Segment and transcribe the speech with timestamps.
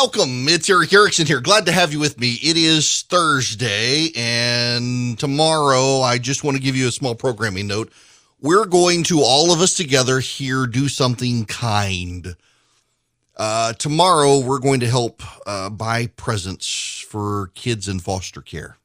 [0.00, 0.48] welcome.
[0.48, 1.42] It's Erick Erickson here.
[1.42, 2.38] Glad to have you with me.
[2.42, 7.92] It is Thursday, and tomorrow I just want to give you a small programming note.
[8.40, 12.34] We're going to all of us together here do something kind.
[13.36, 18.78] Uh, tomorrow, we're going to help uh, buy presents for kids in foster care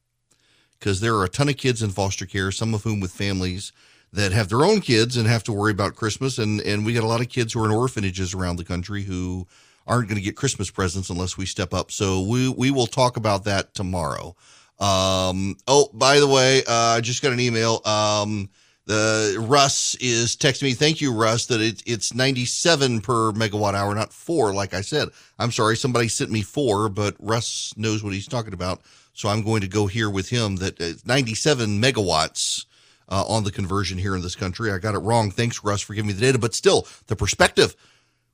[0.77, 3.71] because there are a ton of kids in foster care, some of whom with families
[4.11, 6.37] that have their own kids and have to worry about Christmas.
[6.37, 9.03] And, and we got a lot of kids who are in orphanages around the country
[9.03, 9.47] who
[9.87, 11.91] aren't going to get Christmas presents unless we step up.
[11.91, 14.35] So we, we will talk about that tomorrow.
[14.79, 17.81] Um, oh, by the way, uh, I just got an email.
[17.85, 18.49] Um,
[18.85, 20.73] the Russ is texting me.
[20.73, 21.47] Thank you, Russ.
[21.47, 24.53] That it, it's 97 per megawatt hour, not four.
[24.53, 25.09] Like I said,
[25.39, 25.75] I'm sorry.
[25.75, 28.81] Somebody sent me four, but Russ knows what he's talking about.
[29.13, 32.65] So I'm going to go here with him that it's 97 megawatts
[33.09, 34.71] uh, on the conversion here in this country.
[34.71, 35.31] I got it wrong.
[35.31, 36.37] Thanks, Russ, for giving me the data.
[36.37, 37.75] But still, the perspective.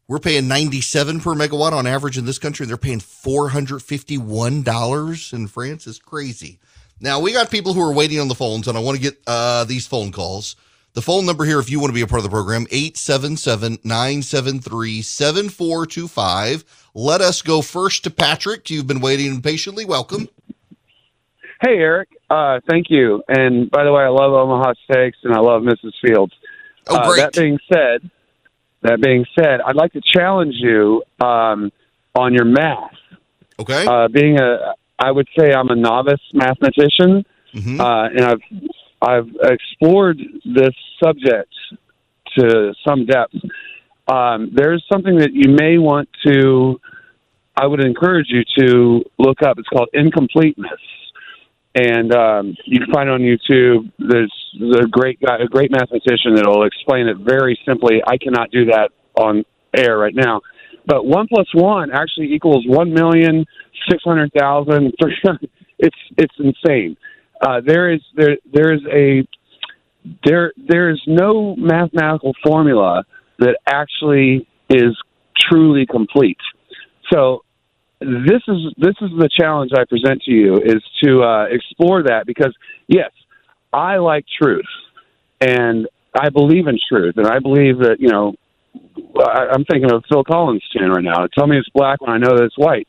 [0.07, 2.65] We're paying 97 per megawatt on average in this country.
[2.65, 5.87] They're paying $451 in France.
[5.87, 6.59] Is crazy.
[6.99, 9.17] Now, we got people who are waiting on the phones, and I want to get
[9.25, 10.55] uh, these phone calls.
[10.93, 13.79] The phone number here, if you want to be a part of the program, 877
[13.83, 16.65] 973 7425.
[16.93, 18.69] Let us go first to Patrick.
[18.69, 19.85] You've been waiting patiently.
[19.85, 20.27] Welcome.
[21.61, 22.09] Hey, Erick.
[22.29, 23.23] Uh, thank you.
[23.29, 25.93] And by the way, I love Omaha Steaks and I love Mrs.
[26.05, 26.33] Fields.
[26.87, 27.21] Oh, great.
[27.21, 28.09] Uh, that being said,
[28.83, 31.71] that being said, I'd like to challenge you um,
[32.15, 32.91] on your math.
[33.59, 33.85] Okay.
[33.85, 37.79] Uh, being a, I would say I'm a novice mathematician, Mhm.
[37.79, 38.41] uh, and I've
[39.01, 41.53] I've explored this subject
[42.37, 43.35] to some depth.
[44.07, 46.79] Um, there's something that you may want to.
[47.59, 49.57] I would encourage you to look up.
[49.59, 50.79] It's called incompleteness,
[51.75, 53.91] and um, you can find it on YouTube.
[53.97, 54.33] There's
[54.83, 58.01] a great guy, a great mathematician that'll explain it very simply.
[58.05, 59.43] I cannot do that on
[59.75, 60.41] air right now,
[60.85, 63.45] but one plus one actually equals one million
[63.89, 64.93] six hundred thousand.
[65.83, 66.95] It's it's insane.
[67.41, 69.27] Uh, there is there there is a
[70.23, 73.03] there there is no mathematical formula
[73.39, 74.95] that actually is
[75.39, 76.37] truly complete.
[77.11, 77.43] So
[78.01, 82.25] this is this is the challenge I present to you is to uh, explore that
[82.25, 82.55] because
[82.87, 83.11] yes,
[83.71, 84.65] I like truth
[85.39, 85.87] and
[86.19, 88.33] I believe in truth and I believe that you know
[89.19, 91.27] I, I'm thinking of Phil Collins tune right now.
[91.27, 92.87] Tell me it's black when I know that it's white.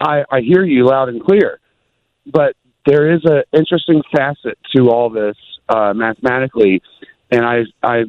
[0.00, 1.58] I, I hear you loud and clear,
[2.26, 2.54] but
[2.86, 5.36] there is an interesting facet to all this
[5.68, 6.82] uh, mathematically,
[7.30, 8.04] and I I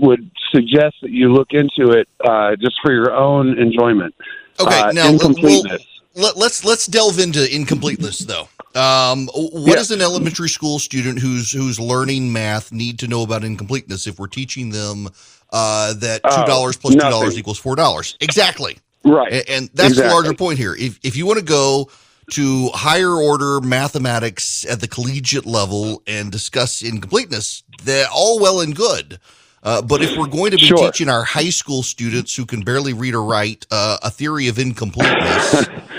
[0.00, 4.14] would suggest that you look into it uh, just for your own enjoyment.
[4.60, 5.82] Okay, Uh, now let- incompleteness.
[6.16, 8.48] Let, let's let's delve into incompleteness though.
[8.76, 9.74] Um, what Yeah.
[9.74, 14.20] does an elementary school student who's who's learning math need to know about incompleteness if
[14.20, 15.08] we're teaching them
[15.52, 18.16] uh, that two dollars plus two dollars equals four dollars?
[18.20, 19.32] Exactly, right.
[19.32, 20.76] and, and that's the larger point here.
[20.78, 21.88] If if you want to go
[22.30, 28.74] to higher order mathematics at the collegiate level and discuss incompleteness, they're all well and
[28.76, 29.18] good.
[29.64, 30.76] Uh, but if we're going to be Sure.
[30.76, 34.58] teaching our high school students who can barely read or write uh, a theory of
[34.58, 35.66] incompleteness,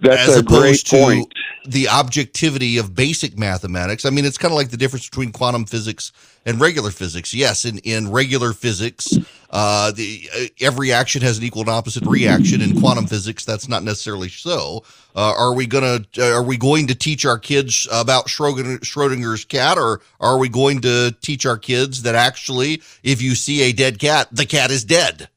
[0.00, 1.34] That's as a great opposed to point.
[1.66, 4.04] the objectivity of basic mathematics.
[4.04, 6.12] I mean, it's kind of like the difference between quantum physics
[6.46, 7.34] and regular physics.
[7.34, 9.18] Yes, in, in regular physics,
[9.50, 12.62] uh, the uh, every action has an equal and opposite reaction.
[12.62, 14.84] In quantum physics, that's not necessarily so.
[15.14, 19.76] Uh, are we gonna uh, are we going to teach our kids about Schrodinger's cat,
[19.76, 23.98] or are we going to teach our kids that actually, if you see a dead
[23.98, 25.28] cat, the cat is dead?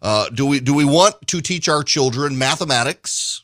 [0.00, 3.42] Uh, do we do we want to teach our children mathematics?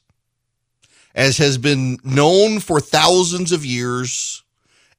[1.14, 4.42] As has been known for thousands of years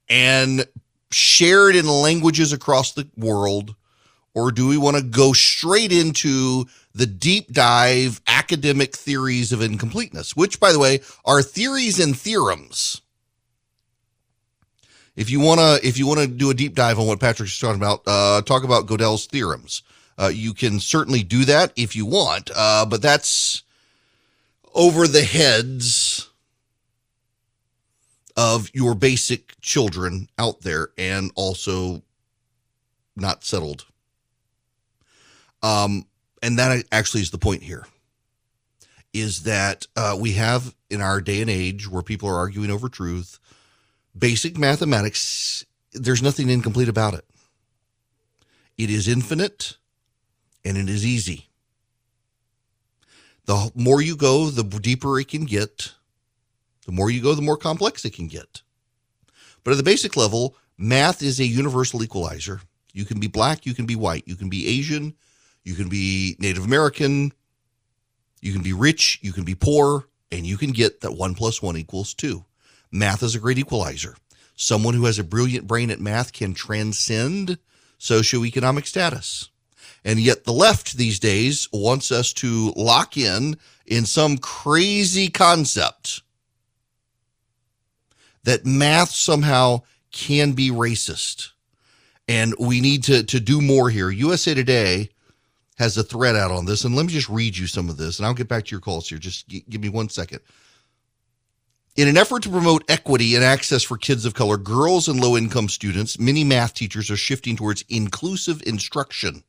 [0.08, 0.66] and
[1.10, 3.74] shared in languages across the world?
[4.34, 10.36] Or do we want to go straight into the deep dive academic theories of incompleteness,
[10.36, 13.00] which, by the way, are theories and theorems?
[15.16, 17.58] If you want to, if you want to do a deep dive on what Patrick's
[17.58, 19.82] talking about, uh, talk about Gödel's theorems.
[20.18, 23.62] Uh, you can certainly do that if you want, uh, but that's
[24.76, 26.28] over the heads
[28.36, 32.02] of your basic children out there and also
[33.16, 33.86] not settled.
[35.62, 36.06] Um,
[36.42, 37.86] and that actually is the point here
[39.14, 42.90] is that uh, we have in our day and age where people are arguing over
[42.90, 43.38] truth,
[44.16, 45.64] basic mathematics,
[45.94, 47.24] there's nothing incomplete about it.
[48.76, 49.78] It is infinite
[50.66, 51.48] and it is easy
[53.46, 55.94] the more you go, the deeper it can get.
[56.84, 58.62] The more you go, the more complex it can get.
[59.64, 62.60] But at the basic level, math is a universal equalizer.
[62.92, 65.14] You can be black, you can be white, you can be Asian,
[65.64, 67.32] you can be Native American,
[68.40, 71.60] You can be rich, you can be poor, and you can get that one plus
[71.60, 72.44] one equals two.
[72.92, 74.16] Math is a great equalizer.
[74.54, 77.58] Someone who has a brilliant brain at math can transcend
[77.98, 79.50] socioeconomic status.
[80.06, 83.56] And yet the left these days wants us to lock in
[83.86, 86.22] in some crazy concept
[88.44, 89.82] that math somehow
[90.12, 91.48] can be racist.
[92.28, 94.08] And we need to, to do more here.
[94.08, 95.10] USA Today
[95.78, 96.84] has a thread out on this.
[96.84, 98.80] And let me just read you some of this, and I'll get back to your
[98.80, 99.18] calls here.
[99.18, 100.38] Just g- give me one second.
[101.96, 105.36] In an effort to promote equity and access for kids of color, girls, and low
[105.36, 109.42] income students, many math teachers are shifting towards inclusive instruction.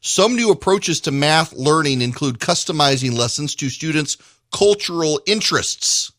[0.00, 4.16] Some new approaches to math learning include customizing lessons to students'
[4.50, 6.12] cultural interests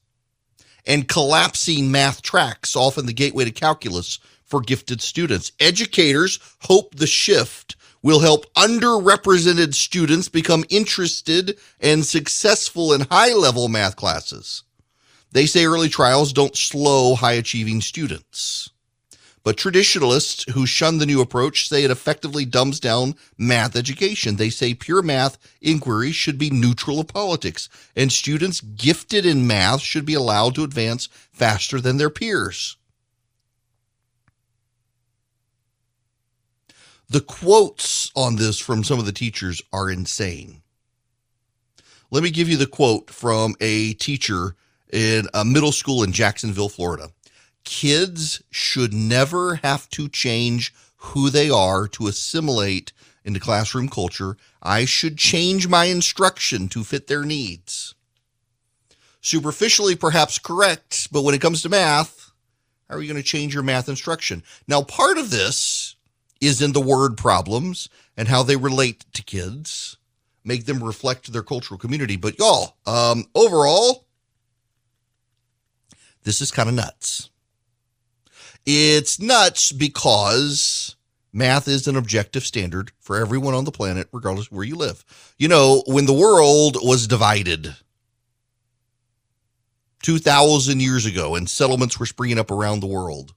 [0.86, 5.51] and collapsing math tracks, often the gateway to calculus for gifted students.
[5.60, 13.68] Educators hope the shift will help underrepresented students become interested and successful in high level
[13.68, 14.63] math classes.
[15.31, 18.70] They say early trials don't slow high achieving students.
[19.44, 24.36] But traditionalists who shun the new approach say it effectively dumbs down math education.
[24.36, 29.82] They say pure math inquiry should be neutral of politics, and students gifted in math
[29.82, 32.78] should be allowed to advance faster than their peers.
[37.10, 40.62] The quotes on this from some of the teachers are insane.
[42.12, 44.56] Let me give you the quote from a teacher
[44.94, 47.10] in a middle school in Jacksonville, Florida.
[47.63, 52.94] Kids should never have to change who they are to assimilate
[53.24, 54.38] into classroom culture.
[54.62, 57.96] I should change my instruction to fit their needs.
[59.22, 62.31] Superficially, perhaps correct, but when it comes to math,
[62.90, 64.44] how are you going to change your math instruction?
[64.68, 65.96] Now, part of this
[66.40, 67.88] is in the word problems
[68.18, 69.98] and how they relate to kids,
[70.44, 72.18] make them reflect their cultural community.
[72.18, 74.06] But y'all, um, overall,
[76.24, 77.31] this is kind of nuts.
[78.66, 80.96] It's nuts because
[81.34, 85.04] math is an objective standard for everyone on the planet, regardless of where you live.
[85.38, 87.75] You know, when the world was divided
[90.04, 93.34] 2,000 years ago and settlements were springing up around the world,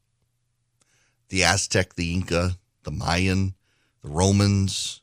[1.28, 3.54] the Aztec, the Inca, the Mayan,
[4.02, 5.00] the Romans,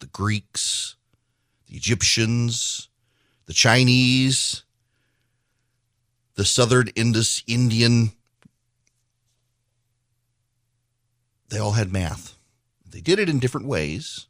[0.00, 0.96] the Greeks,
[1.68, 2.88] the Egyptians,
[3.46, 4.64] the Chinese,
[6.34, 8.12] the Southern Indus Indian
[11.48, 12.34] they all had math.
[12.88, 14.26] They did it in different ways,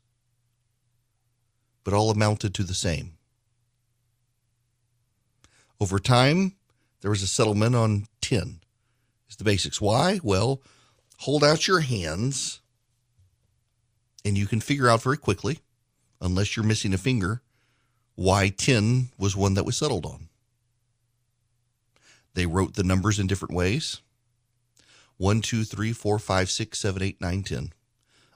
[1.85, 3.13] but all amounted to the same.
[5.81, 6.57] Over time,
[7.01, 8.61] there was a settlement on 10
[9.29, 9.81] is the basics.
[9.81, 10.21] Why?
[10.23, 10.63] Well,
[11.19, 12.61] hold out your hands
[14.25, 15.61] and you can figure out very quickly,
[16.21, 17.43] unless you're missing a finger,
[18.17, 20.29] why 10 was one that was settled on.
[22.35, 24.01] They wrote the numbers in different ways.
[25.18, 27.74] 1, 2, 3, 4, 5, 6, 7, 8, 9, 10.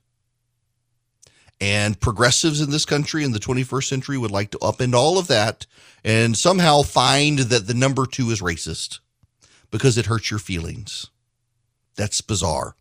[1.59, 5.27] And progressives in this country in the 21st century would like to upend all of
[5.27, 5.65] that
[6.03, 8.99] and somehow find that the number two is racist
[9.70, 11.10] because it hurts your feelings.
[11.96, 12.76] That's bizarre.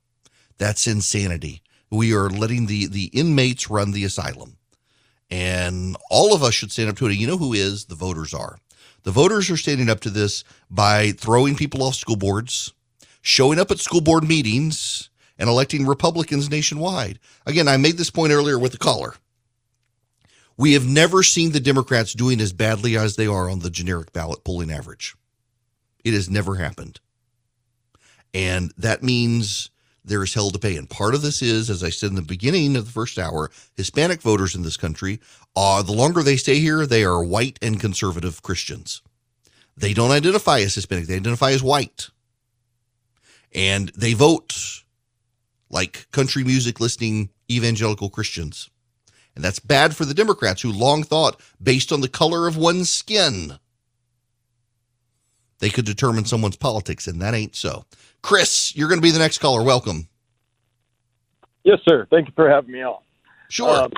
[0.58, 1.62] That's insanity.
[1.90, 4.58] We are letting the, the inmates run the asylum.
[5.32, 7.14] And all of us should stand up to it.
[7.14, 7.86] You know who is?
[7.86, 8.60] The voters are.
[9.04, 12.74] The voters are standing up to this by throwing people off school boards,
[13.22, 17.18] showing up at school board meetings, and electing Republicans nationwide.
[17.46, 19.16] Again, I made this point earlier with the caller.
[20.58, 24.12] We have never seen the Democrats doing as badly as they are on the generic
[24.12, 25.16] ballot polling average.
[26.04, 27.00] It has never happened.
[28.34, 29.70] And that means
[30.04, 30.78] there is hell to pay.
[30.78, 33.52] And part of this is, as I said in the beginning of the first hour,
[33.76, 35.20] Hispanic voters in this country
[35.56, 39.02] are the longer they stay here, they are white and conservative Christians.
[39.76, 42.10] They don't identify as Hispanic, they identify as white.
[43.54, 44.84] And they vote
[45.70, 48.70] like country music listening evangelical Christians.
[49.36, 52.90] And that's bad for the Democrats who long thought, based on the color of one's
[52.90, 53.60] skin,
[55.60, 57.86] they could determine someone's politics, and that ain't so.
[58.22, 59.64] Chris, you're going to be the next caller.
[59.64, 60.08] Welcome.
[61.64, 62.08] Yes, sir.
[62.10, 63.00] Thank you for having me on.
[63.50, 63.70] Sure.
[63.70, 63.90] Uh,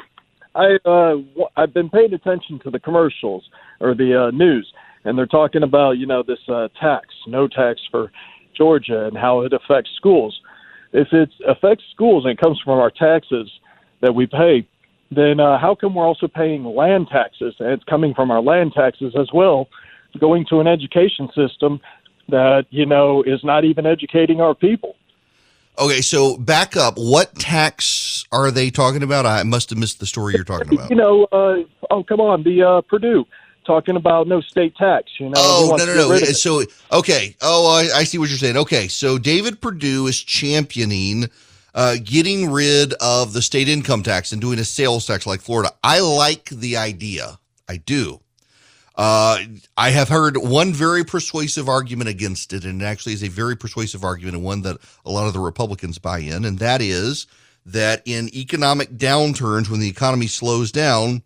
[0.56, 3.50] I uh, w- I've been paying attention to the commercials
[3.80, 4.72] or the uh, news,
[5.06, 8.12] and they're talking about you know this uh, tax, no tax for
[8.58, 10.40] Georgia, and how it affects schools.
[10.94, 13.50] If it affects schools and it comes from our taxes
[14.02, 14.68] that we pay,
[15.10, 17.56] then uh, how come we're also paying land taxes?
[17.60, 19.68] And it's coming from our land taxes as well,
[20.20, 21.80] going to an education system
[22.30, 24.96] that you know is not even educating our people.
[25.80, 26.96] Okay, so back up.
[26.98, 29.26] What tax are they talking about?
[29.26, 30.90] I must have missed the story you're talking about.
[30.90, 31.58] You know, uh,
[31.90, 33.26] oh come on, the uh, Perdue
[33.66, 35.20] talking about no state tax.
[35.20, 36.18] You know, oh no no no.
[36.18, 38.58] So okay, oh I, I, see what you're saying.
[38.58, 41.30] Okay, so David Perdue is championing
[41.74, 45.72] uh, getting rid of the state income tax and doing a sales tax like Florida.
[45.84, 47.40] I like the idea.
[47.68, 48.20] I do.
[49.02, 49.40] Uh,
[49.76, 53.58] I have heard one very persuasive argument against it, and it actually is a very
[53.58, 57.26] persuasive argument and one that a lot of the Republicans buy in, and that is
[57.66, 61.24] that in economic downturns, when the economy slows down,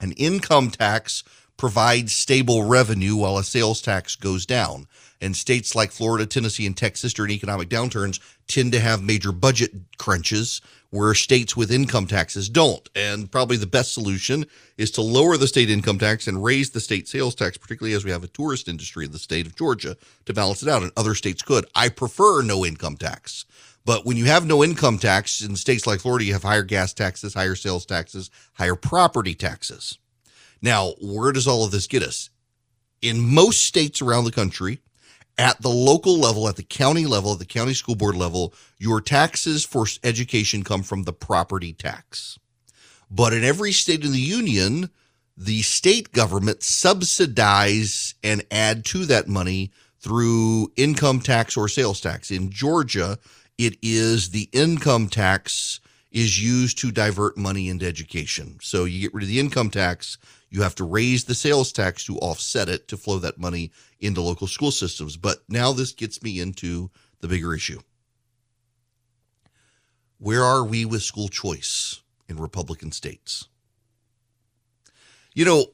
[0.00, 1.22] an income tax
[1.58, 4.86] provides stable revenue while a sales tax goes down.
[5.20, 9.72] And states like Florida, Tennessee, and Texas during economic downturns tend to have major budget
[9.98, 10.62] crunches
[10.94, 12.88] where states with income taxes don't.
[12.94, 14.46] And probably the best solution
[14.78, 18.04] is to lower the state income tax and raise the state sales tax, particularly as
[18.04, 20.84] we have a tourist industry in the state of Georgia to balance it out.
[20.84, 21.66] And other states could.
[21.74, 23.44] I prefer no income tax.
[23.84, 26.92] But when you have no income tax in states like Florida, you have higher gas
[26.92, 29.98] taxes, higher sales taxes, higher property taxes.
[30.62, 32.30] Now, where does all of this get us?
[33.02, 34.78] In most states around the country,
[35.38, 39.00] at the local level, at the county level, at the county school board level, your
[39.00, 42.38] taxes for education come from the property tax.
[43.10, 44.90] But in every state in the union,
[45.36, 52.30] the state government subsidize and add to that money through income tax or sales tax.
[52.30, 53.18] In Georgia,
[53.58, 55.80] it is the income tax
[56.12, 58.58] is used to divert money into education.
[58.62, 60.16] So you get rid of the income tax,
[60.54, 64.20] you have to raise the sales tax to offset it to flow that money into
[64.20, 65.16] local school systems.
[65.16, 67.80] But now this gets me into the bigger issue.
[70.18, 73.48] Where are we with school choice in Republican states?
[75.34, 75.66] You know,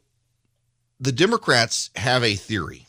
[0.98, 2.86] the Democrats have a theory.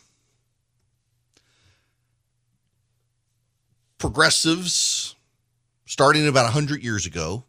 [3.98, 5.14] Progressives,
[5.86, 7.44] starting about 100 years ago,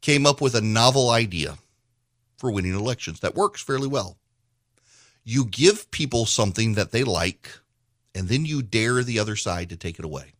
[0.00, 1.58] came up with a novel idea
[2.38, 4.16] for winning elections that works fairly well.
[5.24, 7.50] You give people something that they like,
[8.14, 10.32] and then you dare the other side to take it away.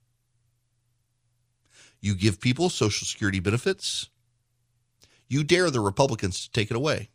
[2.01, 4.09] You give people Social Security benefits,
[5.29, 7.11] you dare the Republicans to take it away.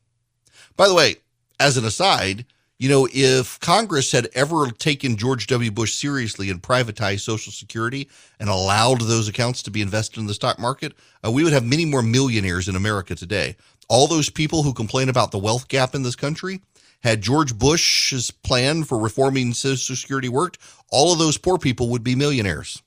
[0.75, 1.15] By the way,
[1.59, 2.45] as an aside,
[2.79, 5.71] you know, if Congress had ever taken George W.
[5.71, 8.09] Bush seriously and privatized Social Security
[8.39, 10.93] and allowed those accounts to be invested in the stock market,
[11.25, 13.55] uh, we would have many more millionaires in America today
[13.93, 16.62] all those people who complain about the wealth gap in this country,
[17.03, 20.57] had George Bush's plan for reforming Social Security worked,
[20.89, 22.81] all of those poor people would be millionaires.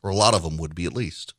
[0.00, 1.34] Or a lot of them would be at least.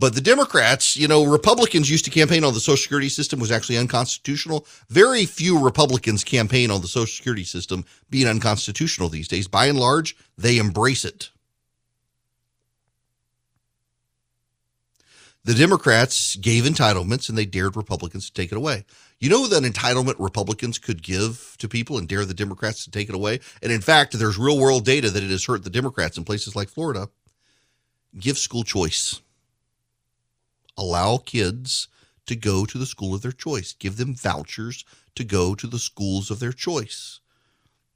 [0.00, 3.52] But the Democrats, you know, Republicans used to campaign on the Social Security system was
[3.52, 4.66] actually unconstitutional.
[4.88, 9.46] Very few Republicans campaign on the Social Security system being unconstitutional these days.
[9.46, 11.30] By and large, they embrace it.
[15.44, 18.84] The Democrats gave entitlements and they dared Republicans to take it away.
[19.18, 23.08] You know that entitlement Republicans could give to people and dare the Democrats to take
[23.08, 23.40] it away?
[23.60, 26.54] And in fact, there's real world data that it has hurt the Democrats in places
[26.54, 27.08] like Florida.
[28.16, 29.20] Give school choice.
[30.76, 31.88] Allow kids
[32.26, 33.72] to go to the school of their choice.
[33.72, 34.84] Give them vouchers
[35.16, 37.18] to go to the schools of their choice.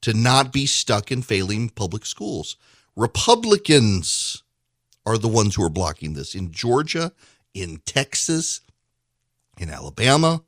[0.02, 2.56] To not be stuck in failing public schools.
[2.96, 4.42] Republicans
[5.06, 6.34] are the ones who are blocking this.
[6.34, 7.12] In Georgia,
[7.56, 8.60] in Texas,
[9.58, 10.42] in Alabama,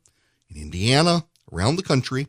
[0.47, 2.27] in Indiana, around the country,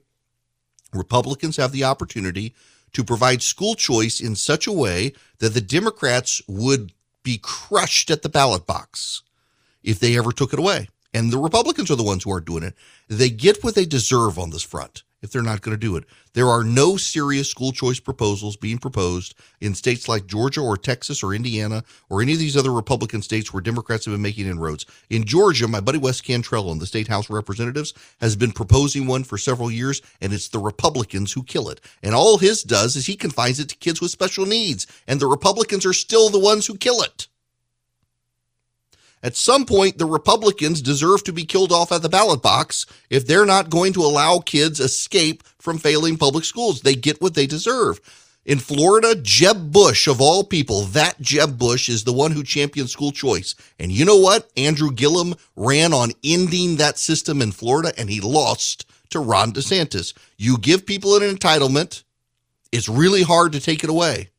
[0.94, 2.54] Republicans have the opportunity
[2.94, 8.22] to provide school choice in such a way that the Democrats would be crushed at
[8.22, 9.22] the ballot box
[9.82, 10.88] if they ever took it away.
[11.12, 12.74] And the Republicans are the ones who are doing it.
[13.06, 16.04] They get what they deserve on this front if they're not going to do it.
[16.32, 21.22] There are no serious school choice proposals being proposed in states like Georgia or Texas
[21.22, 24.86] or Indiana or any of these other Republican states where Democrats have been making inroads.
[25.10, 29.06] In Georgia, my buddy Wes Cantrell in the state House of Representatives has been proposing
[29.06, 31.80] one for several years, and it's the Republicans who kill it.
[32.02, 35.26] And all his does is he confines it to kids with special needs, and the
[35.26, 37.26] Republicans are still the ones who kill it.
[39.22, 43.26] At some point, the Republicans deserve to be killed off at the ballot box if
[43.26, 46.80] they're not going to allow kids escape from failing public schools.
[46.80, 48.00] They get what they deserve.
[48.46, 52.88] In Florida, Jeb Bush, of all people, that Jeb Bush is the one who championed
[52.88, 53.54] school choice.
[53.78, 54.50] And you know what?
[54.56, 60.14] Andrew Gillum ran on ending that system in Florida and he lost to Ron DeSantis.
[60.38, 62.04] You give people an entitlement,
[62.72, 64.30] it's really hard to take it away.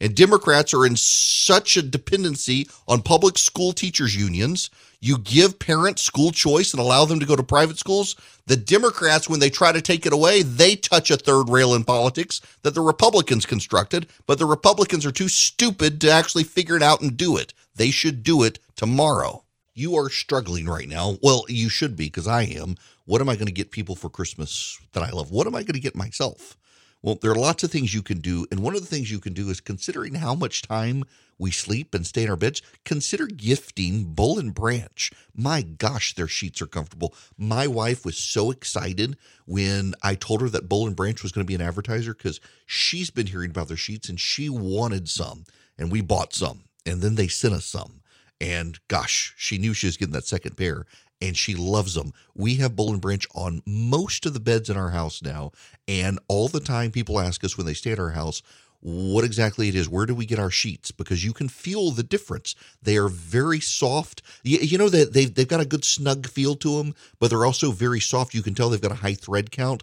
[0.00, 4.70] And Democrats are in such a dependency on public school teachers unions.
[5.00, 8.16] You give parents school choice and allow them to go to private schools.
[8.46, 11.84] The Democrats, when they try to take it away, they touch a third rail in
[11.84, 16.82] politics that the Republicans constructed, but the Republicans are too stupid to actually figure it
[16.82, 17.52] out and do it.
[17.76, 19.44] They should do it tomorrow.
[19.74, 21.18] You are struggling right now.
[21.22, 22.76] Well, you should be because I am.
[23.06, 25.30] What am I going to get people for Christmas that I love?
[25.30, 26.56] What am I going to get myself?
[27.04, 28.46] Well, there are lots of things you can do.
[28.50, 31.04] And one of the things you can do is considering how much time
[31.38, 35.12] we sleep and stay in our beds, consider gifting Boll and Branch.
[35.36, 37.14] My gosh, their sheets are comfortable.
[37.36, 41.44] My wife was so excited when I told her that Boll and Branch was going
[41.44, 45.44] to be an advertiser because she's been hearing about their sheets and she wanted some.
[45.76, 46.64] And we bought some.
[46.86, 48.00] And then they sent us some.
[48.40, 50.86] And gosh, she knew she was getting that second pair
[51.24, 52.12] and she loves them.
[52.34, 55.52] We have and Branch on most of the beds in our house now.
[55.88, 58.42] And all the time people ask us when they stay at our house,
[58.80, 59.88] what exactly it is.
[59.88, 60.90] Where do we get our sheets?
[60.90, 62.54] Because you can feel the difference.
[62.82, 64.20] They are very soft.
[64.42, 67.46] You, you know that they've they've got a good snug feel to them, but they're
[67.46, 68.34] also very soft.
[68.34, 69.82] You can tell they've got a high thread count.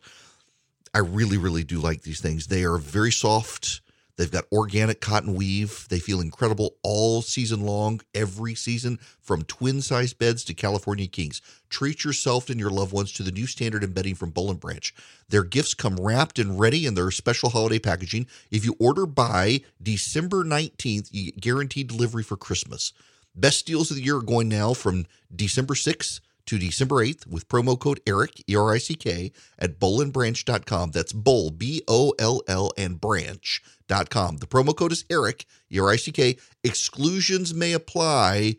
[0.94, 2.48] I really, really do like these things.
[2.48, 3.82] They are very soft.
[4.22, 5.88] They've got organic cotton weave.
[5.90, 11.42] They feel incredible all season long, every season, from twin size beds to California Kings.
[11.72, 14.60] Treat yourself and your loved ones to the new standard in bedding from Boll and
[14.60, 14.94] Branch.
[15.30, 18.28] Their gifts come wrapped and ready in their special holiday packaging.
[18.52, 22.94] If you order by December 19th, you get guaranteed delivery for Christmas.
[23.34, 27.48] Best deals of the year are going now from December 6th to December 8th with
[27.48, 30.92] promo code ERICK, E R I C K, at bollandbranch.com.
[30.92, 34.38] That's Boll, B O L L, and branch.com.
[34.38, 36.38] The promo code is ERICK, E R I C K.
[36.64, 38.58] Exclusions may apply.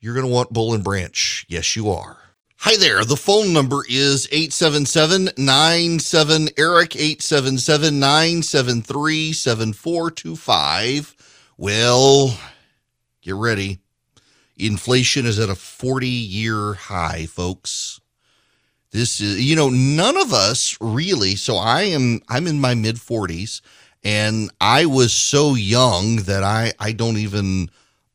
[0.00, 1.46] You're going to want Boll and Branch.
[1.48, 2.18] Yes, you are.
[2.58, 3.04] Hi there.
[3.04, 11.14] The phone number is 877 97 ERICK, 877 973 7425.
[11.58, 12.38] Well,
[13.20, 13.80] get ready.
[14.56, 18.00] Inflation is at a 40 year high, folks.
[18.92, 21.34] This is, you know, none of us really.
[21.34, 23.60] So I am, I'm in my mid 40s
[24.04, 27.70] and I was so young that I, I don't even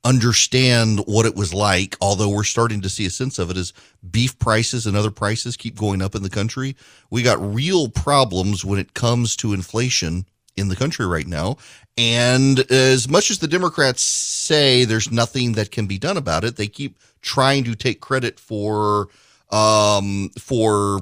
[0.05, 1.97] understand what it was like.
[1.99, 3.73] Although we're starting to see a sense of it as
[4.09, 6.77] beef prices and other prices keep going up in the country.
[7.09, 10.25] We got real problems when it comes to inflation
[10.59, 11.57] in the country right now.
[11.97, 16.55] And as much as the Democrats say there's nothing that can be done about it,
[16.55, 19.07] they keep trying to take credit for
[19.51, 21.01] um, for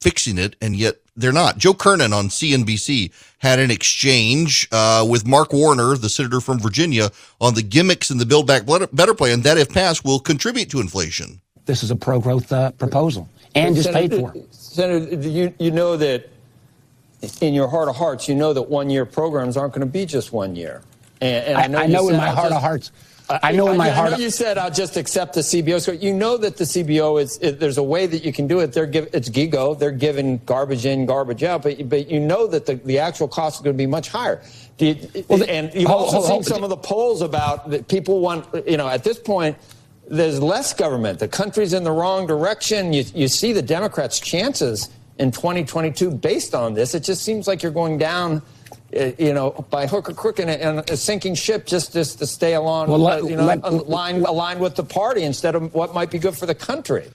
[0.00, 1.58] fixing it, and yet they're not.
[1.58, 7.10] Joe Kernan on CNBC had an exchange uh, with Mark Warner, the senator from Virginia,
[7.40, 10.80] on the gimmicks in the Build Back Better plan that, if passed, will contribute to
[10.80, 11.40] inflation.
[11.64, 14.34] This is a pro-growth uh, proposal and is paid for.
[14.50, 16.28] Senator, you, you know that
[17.40, 20.32] in your heart of hearts, you know that one-year programs aren't going to be just
[20.32, 20.82] one year.
[21.20, 22.92] And, and I, I know, I know in my I'll heart just, of hearts.
[23.28, 24.08] I know in my I, heart.
[24.08, 25.80] I know you said I'll just accept the CBO.
[25.80, 28.60] So you know that the CBO is, is there's a way that you can do
[28.60, 28.72] it.
[28.72, 29.78] They're give, it's GIGO.
[29.78, 31.62] They're giving garbage in, garbage out.
[31.62, 34.42] But but you know that the, the actual cost is going to be much higher.
[34.78, 34.96] You,
[35.28, 38.20] well, and you've hold, also hold, seen hold, some of the polls about that people
[38.20, 38.46] want.
[38.66, 39.56] You know, at this point,
[40.06, 41.18] there's less government.
[41.18, 42.92] The country's in the wrong direction.
[42.92, 46.94] You you see the Democrats' chances in 2022 based on this.
[46.94, 48.42] It just seems like you're going down
[49.18, 52.54] you know, by hook or crook and a, a sinking ship just, just to stay
[52.54, 56.10] along, well, let, you know, let, aligned, aligned with the party instead of what might
[56.10, 57.10] be good for the country.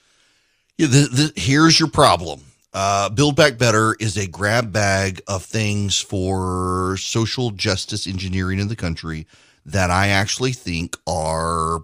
[0.76, 2.40] Yeah, the, the, here's your problem.
[2.72, 8.68] Uh, Build Back Better is a grab bag of things for social justice engineering in
[8.68, 9.26] the country
[9.66, 11.80] that I actually think are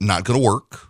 [0.00, 0.88] not going to work,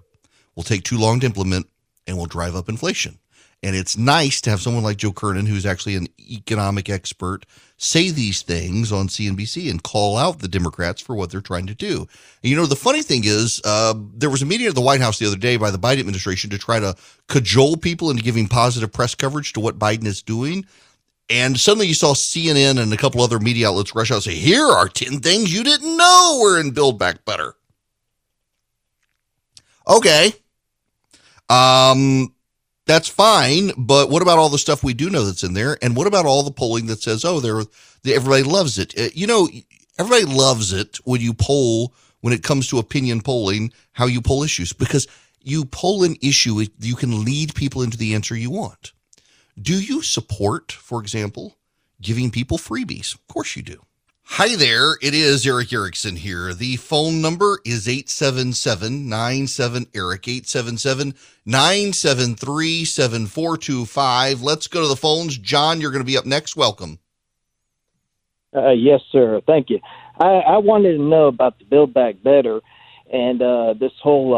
[0.55, 1.67] will take too long to implement,
[2.07, 3.19] and will drive up inflation.
[3.63, 7.45] And it's nice to have someone like Joe Kernan, who's actually an economic expert,
[7.77, 11.75] say these things on CNBC and call out the Democrats for what they're trying to
[11.75, 12.01] do.
[12.43, 15.01] And you know, the funny thing is, uh, there was a meeting at the White
[15.01, 16.95] House the other day by the Biden administration to try to
[17.27, 20.65] cajole people into giving positive press coverage to what Biden is doing.
[21.31, 24.35] And suddenly you saw CNN and a couple other media outlets rush out and say,
[24.35, 27.55] here are 10 things you didn't know were in Build Back Better.
[29.87, 30.33] Okay.
[31.51, 32.33] Um,
[32.89, 33.71] that's fine.
[33.77, 35.79] But what about all the stuff we do know that's in there?
[35.81, 37.63] And what about all the polling that says, oh, there,
[38.13, 38.99] everybody loves it?
[38.99, 39.49] Uh, you know,
[39.99, 44.43] everybody loves it when you poll, when it comes to opinion polling, how you poll
[44.43, 45.07] issues, because
[45.41, 48.93] you poll an issue, you can lead people into the answer you want.
[49.61, 51.57] Do you support, for example,
[52.01, 53.15] giving people freebies?
[53.15, 53.83] Of course you do.
[54.33, 56.53] Hi there, it is Erick Erickson here.
[56.53, 61.15] The phone number is 877 97 Erick, 877
[61.47, 64.43] 973 7425.
[64.43, 65.39] Let's go to the phones.
[65.39, 66.57] John, you're going to be up next.
[66.57, 67.01] Welcome.
[68.55, 69.41] Uh, yes, sir.
[69.47, 69.81] Thank you.
[70.21, 72.61] I, I wanted to know about the Build Back Better
[73.11, 74.37] and uh, this whole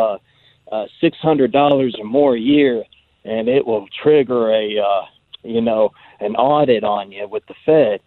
[0.71, 2.85] uh, uh, six hundred dollars or more a year,
[3.25, 5.03] and it will trigger a uh,
[5.43, 8.01] you know an audit on you with the Fed,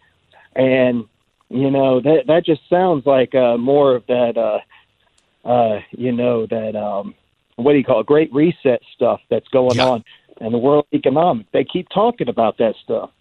[0.55, 1.05] and
[1.49, 6.45] you know that that just sounds like uh, more of that uh, uh, you know
[6.47, 7.13] that um,
[7.55, 9.85] what do you call it, great reset stuff that's going Yeah.
[9.85, 10.03] on
[10.41, 11.51] in the world economic.
[11.51, 13.11] They keep talking about that stuff.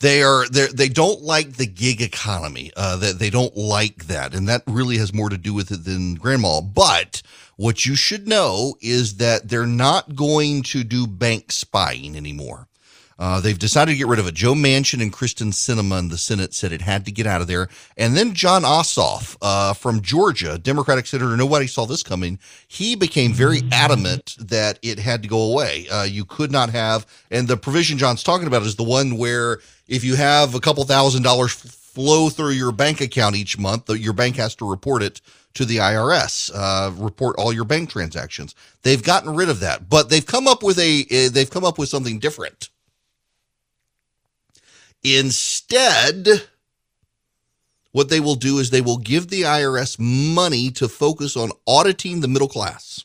[0.00, 2.72] They are they they don't like the gig economy.
[2.76, 5.84] Uh, that they don't like that, and that really has more to do with it
[5.84, 6.60] than grandma.
[6.60, 7.22] But
[7.56, 12.66] what you should know is that they're not going to do bank spying anymore.
[13.18, 14.34] Uh, they've decided to get rid of it.
[14.34, 17.46] Joe Manchin and Kyrsten Sinema in the Senate said it had to get out of
[17.46, 17.68] there.
[17.96, 22.38] And then Jon Ossoff uh, from Georgia, Democratic senator, nobody saw this coming.
[22.68, 25.88] He became very adamant that it had to go away.
[25.88, 29.60] Uh, you could not have, and the provision John's talking about is the one where
[29.88, 34.14] if you have a couple thousand dollars flow through your bank account each month, your
[34.14, 35.20] bank has to report it
[35.54, 38.54] to the IRS, uh, report all your bank transactions.
[38.82, 41.78] They've gotten rid of that, but they've come up with a uh, they've come up
[41.78, 42.70] with something different.
[45.04, 46.28] Instead,
[47.92, 52.20] what they will do is they will give the IRS money to focus on auditing
[52.20, 53.04] the middle class.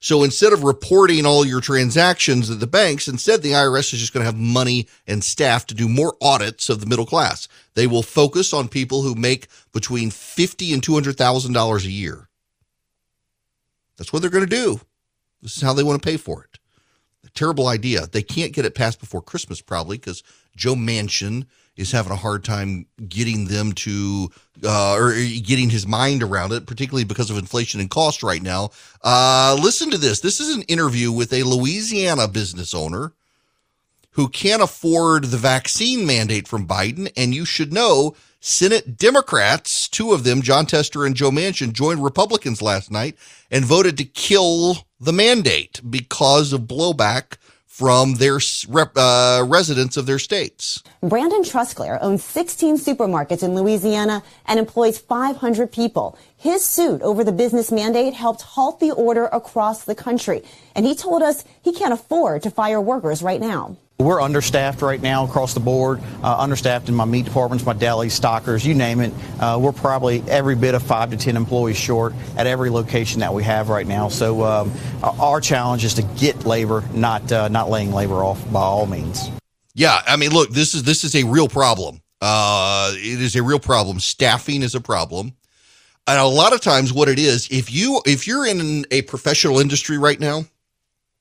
[0.00, 4.12] So instead of reporting all your transactions at the banks, instead the IRS is just
[4.12, 7.46] going to have money and staff to do more audits of the middle class.
[7.74, 11.90] They will focus on people who make between fifty and two hundred thousand dollars a
[11.90, 12.28] year.
[13.96, 14.80] That's what they're going to do.
[15.40, 16.58] This is how they want to pay for it.
[17.24, 18.08] A terrible idea.
[18.08, 20.24] They can't get it passed before Christmas probably because
[20.56, 24.30] Joe Manchin is having a hard time getting them to
[24.62, 28.70] uh, or getting his mind around it, particularly because of inflation and cost right now.
[29.02, 30.20] Uh, listen to this.
[30.20, 33.12] This is an interview with a Louisiana business owner
[34.12, 37.10] who can't afford the vaccine mandate from Biden.
[37.16, 42.04] And you should know Senate Democrats, two of them, Jon Tester and Joe Manchin, joined
[42.04, 43.16] Republicans last night
[43.50, 47.36] and voted to kill the mandate because of blowback
[47.82, 48.38] from their
[48.94, 50.84] uh, residents of their states.
[51.02, 56.16] Brandon Trosclair owns 16 supermarkets in Louisiana and employs 500 people.
[56.42, 60.42] His suit over the business mandate helped halt the order across the country.
[60.74, 63.76] And he told us he can't afford to fire workers right now.
[64.00, 68.08] We're understaffed right now across the board, uh, understaffed in my meat departments, my deli,
[68.08, 69.12] stockers, you name it.
[69.38, 73.32] Uh, we're probably every bit of five to 10 employees short at every location that
[73.32, 74.08] we have right now.
[74.08, 74.72] So um,
[75.04, 79.30] our challenge is to get labor, not, uh, not laying labor off by all means.
[79.74, 82.02] Yeah, I mean, look, this is this is a real problem.
[82.20, 84.00] Uh, it is a real problem.
[84.00, 85.34] Staffing is a problem,
[86.06, 89.58] and a lot of times, what it is, if you if you're in a professional
[89.58, 90.44] industry right now,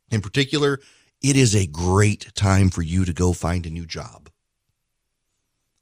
[0.10, 0.80] in particular,
[1.22, 4.30] it is a great time for you to go find a new job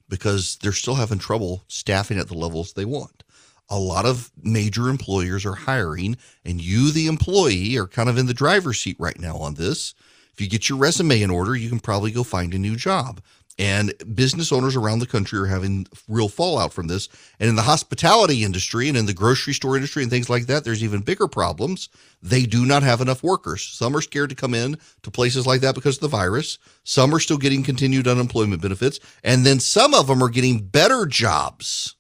[0.10, 3.24] because they're still having trouble staffing at the levels they want.
[3.70, 8.26] A lot of major employers are hiring, and you, the employee, are kind of in
[8.26, 9.94] the driver's seat right now on this.
[10.34, 13.22] If you get your resume in order, you can probably go find a new job.
[13.60, 17.10] And business owners around the country are having real fallout from this.
[17.42, 20.64] And in the hospitality industry and in the grocery store industry and things like that,
[20.64, 21.90] there's even bigger problems.
[22.24, 23.62] They do not have enough workers.
[23.62, 26.58] Some are scared to come in to places like that because of the virus.
[26.86, 29.02] Some are still getting continued unemployment benefits.
[29.26, 31.98] And then some of them are getting better jobs.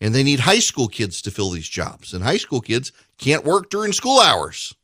[0.00, 2.14] And they need high school kids to fill these jobs.
[2.14, 4.74] And high school kids can't work during school hours.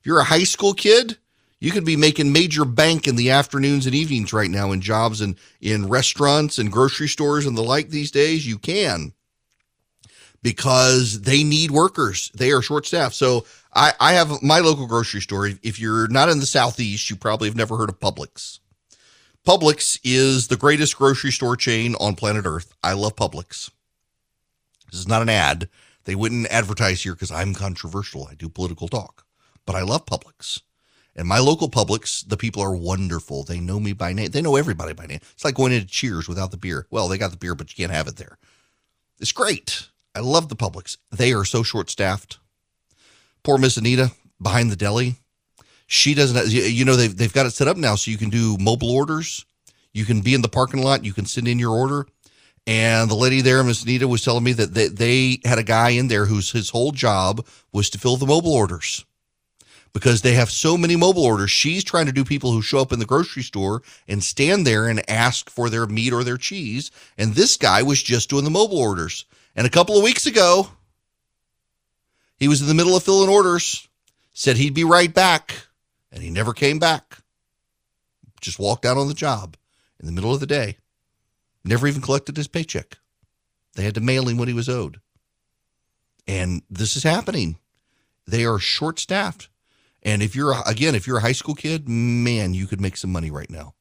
[0.00, 1.16] If you're a high school kid,
[1.62, 5.20] you could be making major bank in the afternoons and evenings right now in jobs
[5.20, 8.44] and in restaurants and grocery stores and the like these days.
[8.44, 9.12] You can
[10.42, 12.32] because they need workers.
[12.34, 13.14] They are short staffed.
[13.14, 15.50] So I, I have my local grocery store.
[15.62, 18.58] If you're not in the Southeast, you probably have never heard of Publix.
[19.46, 22.74] Publix is the greatest grocery store chain on planet Earth.
[22.82, 23.70] I love Publix.
[24.90, 25.68] This is not an ad.
[26.06, 28.26] They wouldn't advertise here because I'm controversial.
[28.28, 29.24] I do political talk,
[29.64, 30.60] but I love Publix.
[31.14, 33.42] And my local Publix, the people are wonderful.
[33.42, 34.30] They know me by name.
[34.30, 35.20] They know everybody by name.
[35.32, 36.86] It's like going into Cheers without the beer.
[36.90, 38.38] Well, they got the beer, but you can't have it there.
[39.20, 39.88] It's great.
[40.14, 40.96] I love the Publix.
[41.10, 42.38] They are so short staffed.
[43.42, 45.16] Poor Miss Anita behind the deli.
[45.86, 48.56] She doesn't, you know, they've, they've got it set up now so you can do
[48.58, 49.44] mobile orders.
[49.92, 51.04] You can be in the parking lot.
[51.04, 52.06] You can send in your order.
[52.66, 55.90] And the lady there, Miss Anita, was telling me that they, they had a guy
[55.90, 59.04] in there whose his whole job was to fill the mobile orders
[59.92, 61.50] because they have so many mobile orders.
[61.50, 64.88] She's trying to do people who show up in the grocery store and stand there
[64.88, 66.90] and ask for their meat or their cheese.
[67.18, 69.26] And this guy was just doing the mobile orders.
[69.54, 70.70] And a couple of weeks ago,
[72.38, 73.86] he was in the middle of filling orders,
[74.32, 75.66] said he'd be right back,
[76.10, 77.18] and he never came back.
[78.40, 79.56] Just walked out on the job
[80.00, 80.78] in the middle of the day.
[81.64, 82.98] never even collected his paycheck.
[83.74, 85.00] They had to mail him what he was owed.
[86.26, 87.58] And this is happening.
[88.26, 89.48] They are short staffed.
[90.02, 93.12] And if you're, again, if you're a high school kid, man, you could make some
[93.12, 93.74] money right now.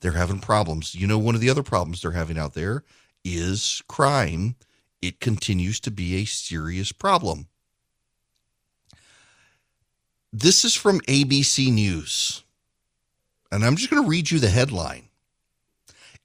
[0.00, 0.94] They're having problems.
[0.94, 2.84] You know, one of the other problems they're having out there
[3.24, 4.56] is crime.
[5.02, 7.48] It continues to be a serious problem.
[10.32, 12.42] This is from ABC News.
[13.50, 15.08] And I'm just going to read you the headline.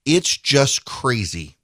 [0.05, 1.57] It's just crazy.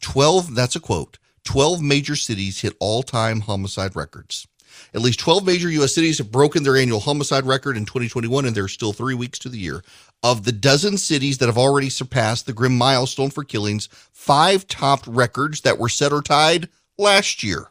[0.00, 1.18] 12, that's a quote.
[1.44, 4.46] 12 major cities hit all time homicide records.
[4.94, 5.94] At least 12 major U.S.
[5.94, 9.38] cities have broken their annual homicide record in 2021, and there are still three weeks
[9.40, 9.82] to the year.
[10.22, 15.06] Of the dozen cities that have already surpassed the grim milestone for killings, five topped
[15.06, 17.68] records that were set or tied last year.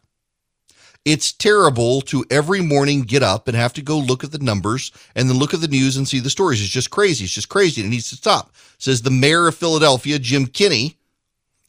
[1.04, 4.92] It's terrible to every morning get up and have to go look at the numbers
[5.16, 6.62] and then look at the news and see the stories.
[6.62, 7.24] It's just crazy.
[7.24, 7.82] It's just crazy.
[7.82, 10.98] It needs to stop, says the mayor of Philadelphia, Jim Kenney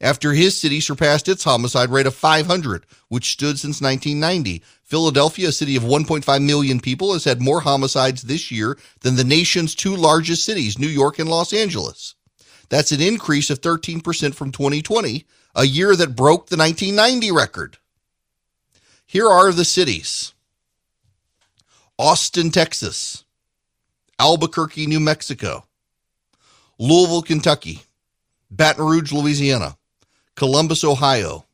[0.03, 4.62] after his city surpassed its homicide rate of 500, which stood since 1990.
[4.83, 9.25] Philadelphia, a city of 1.5 million people, has had more homicides this year than the
[9.25, 12.17] nation's two largest cities, New York and Los Angeles.
[12.69, 17.79] That's an increase of 13% from 2020, a year that broke the 1990 record.
[19.07, 20.33] Here are the cities
[21.99, 23.25] Austin, Texas,
[24.19, 25.67] Albuquerque, New Mexico,
[26.79, 27.83] Louisville, Kentucky,
[28.51, 29.77] Baton Rouge, Louisiana,
[30.35, 31.47] Columbus, Ohio,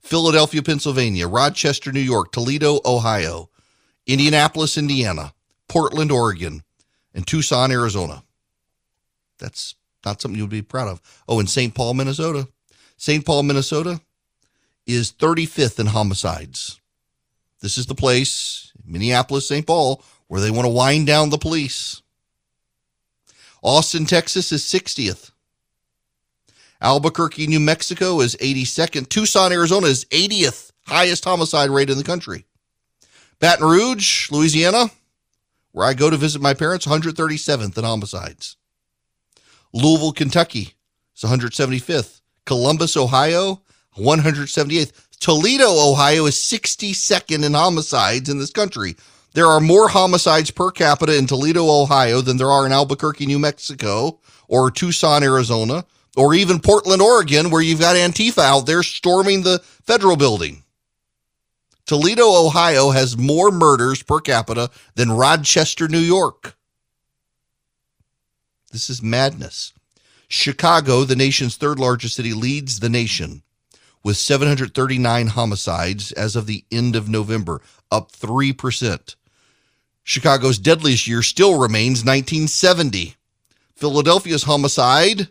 [0.00, 3.50] Philadelphia, Pennsylvania, Rochester, New York, Toledo, Ohio,
[4.06, 5.32] Indianapolis, Indiana,
[5.68, 6.62] Portland, Oregon,
[7.14, 8.22] and Tucson, Arizona.
[9.38, 11.02] That's not something you would be proud of.
[11.28, 11.74] Oh, and St.
[11.74, 12.48] Paul, Minnesota.
[12.96, 13.24] St.
[13.24, 14.00] Paul, Minnesota
[14.86, 16.80] is 35th in homicides.
[17.60, 19.66] This is the place, Minneapolis, St.
[19.66, 22.02] Paul, where they want to wind down the police.
[23.62, 25.32] Austin, Texas is 60th.
[26.80, 29.08] Albuquerque, New Mexico is 82nd.
[29.08, 32.46] Tucson, Arizona is 80th highest homicide rate in the country.
[33.40, 34.90] Baton Rouge, Louisiana,
[35.72, 38.56] where I go to visit my parents, 137th in homicides.
[39.72, 40.74] Louisville, Kentucky
[41.14, 42.20] is 175th.
[42.46, 43.62] Columbus, Ohio,
[43.96, 44.92] 178th.
[45.20, 48.96] Toledo, Ohio is 62nd in homicides in this country.
[49.34, 53.38] There are more homicides per capita in Toledo, Ohio than there are in Albuquerque, New
[53.38, 55.84] Mexico, or Tucson, Arizona,
[56.18, 60.64] or even Portland, Oregon, where you've got Antifa out there storming the federal building.
[61.86, 66.56] Toledo, Ohio has more murders per capita than Rochester, New York.
[68.72, 69.72] This is madness.
[70.26, 73.42] Chicago, the nation's third largest city, leads the nation
[74.02, 79.14] with 739 homicides as of the end of November, up 3%.
[80.02, 83.14] Chicago's deadliest year still remains 1970.
[83.76, 85.28] Philadelphia's homicide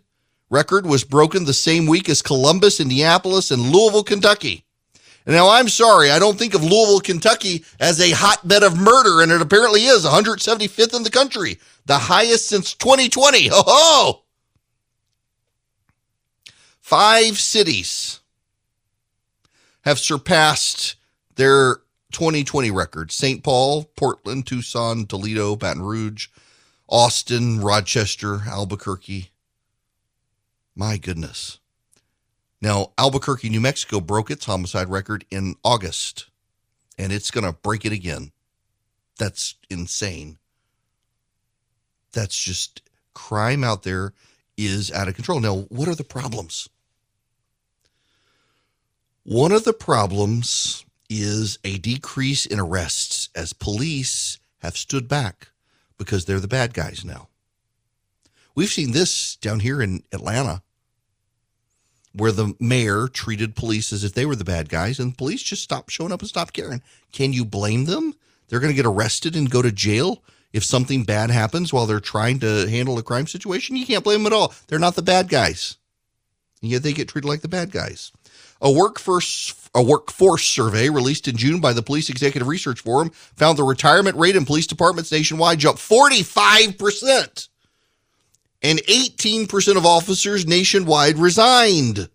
[0.50, 4.64] record was broken the same week as Columbus, Indianapolis, and Louisville, Kentucky.
[5.26, 9.22] And now I'm sorry, I don't think of Louisville, Kentucky as a hotbed of murder,
[9.22, 13.50] and it apparently is 175th in the country, the highest since 2020.
[13.50, 14.22] Ho ho!
[16.80, 18.22] Five cities
[19.82, 20.96] have surpassed
[21.36, 21.78] their
[22.12, 23.44] 2020 record St.
[23.44, 26.28] Paul, Portland, Tucson, Toledo, Baton Rouge,
[26.88, 29.32] Austin, Rochester, Albuquerque,
[30.78, 31.60] my goodness.
[32.62, 36.28] Now, Albuquerque, New Mexico broke its homicide record in August,
[36.98, 38.32] and it's going to break it again.
[39.18, 40.38] That's insane.
[42.14, 42.82] That's just
[43.14, 44.14] crime out there
[44.56, 45.40] is out of control.
[45.40, 46.70] Now, what are the problems?
[49.24, 55.50] One of the problems is a decrease in arrests as police have stood back
[55.98, 57.28] because they're the bad guys now.
[58.56, 60.64] We've seen this down here in Atlanta
[62.14, 65.64] where the mayor treated police as if they were the bad guys and police just
[65.64, 66.82] stopped showing up and stopped caring.
[67.12, 68.16] Can you blame them?
[68.48, 72.00] They're going to get arrested and go to jail if something bad happens while they're
[72.00, 73.76] trying to handle a crime situation.
[73.76, 74.54] You can't blame them at all.
[74.68, 75.78] They're not the bad guys.
[76.62, 78.12] And yet they get treated like the bad guys.
[78.62, 83.58] A workforce a workforce survey released in June by the Police Executive Research Forum found
[83.58, 87.48] the retirement rate in police departments nationwide jumped 45%
[88.62, 92.10] and 18% of officers nationwide resigned.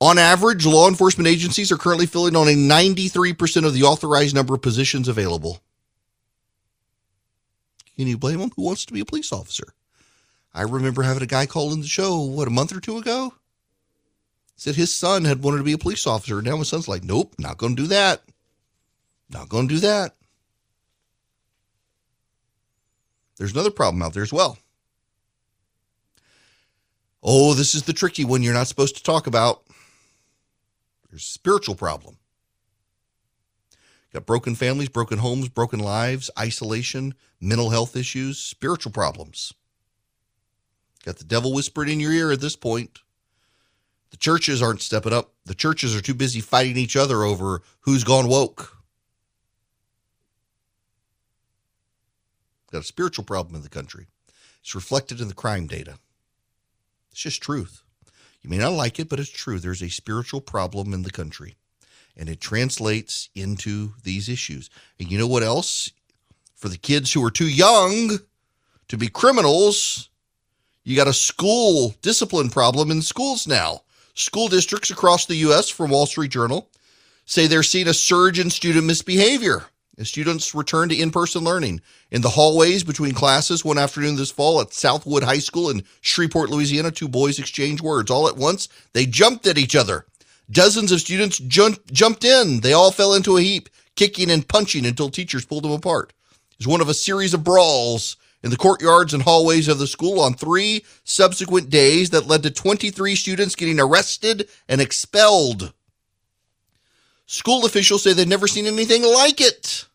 [0.00, 4.62] On average, law enforcement agencies are currently filling only 93% of the authorized number of
[4.62, 5.60] positions available.
[7.96, 8.52] Can you blame them?
[8.54, 9.74] Who wants to be a police officer?
[10.54, 13.34] I remember having a guy call in the show, what, a month or two ago?
[14.54, 16.38] Said his son had wanted to be a police officer.
[16.38, 18.22] And Now his son's like, nope, not going to do that.
[19.30, 20.14] Not going to do that.
[23.38, 24.58] There's another problem out there as well.
[27.22, 29.62] Oh, this is the tricky one you're not supposed to talk about.
[31.08, 32.16] There's a spiritual problem.
[34.12, 39.52] Got broken families, broken homes, broken lives, isolation, mental health issues, spiritual problems.
[41.04, 43.00] Got the devil whispered in your ear at this point.
[44.10, 45.32] The churches aren't stepping up.
[45.44, 48.77] The churches are too busy fighting each other over who's gone woke.
[52.70, 54.06] Got a spiritual problem in the country.
[54.60, 55.98] It's reflected in the crime data.
[57.10, 57.82] It's just truth.
[58.42, 59.58] You may not like it, but it's true.
[59.58, 61.56] There's a spiritual problem in the country,
[62.16, 64.70] and it translates into these issues.
[65.00, 65.90] And you know what else?
[66.54, 68.18] For the kids who are too young
[68.88, 70.10] to be criminals,
[70.84, 73.82] you got a school discipline problem in schools now.
[74.14, 76.68] School districts across the U.S., from Wall Street Journal,
[77.24, 79.66] say they're seeing a surge in student misbehavior
[79.98, 81.80] as students return to in person learning.
[82.10, 86.50] In the hallways between classes one afternoon this fall at Southwood High School in Shreveport,
[86.50, 88.10] Louisiana, two boys exchanged words.
[88.10, 90.06] All at once, they jumped at each other.
[90.50, 92.60] Dozens of students jumped in.
[92.60, 96.12] They all fell into a heap, kicking and punching until teachers pulled them apart.
[96.52, 99.86] It was one of a series of brawls in the courtyards and hallways of the
[99.86, 105.72] school on three subsequent days that led to 23 students getting arrested and expelled.
[107.26, 109.87] School officials say they've never seen anything like it.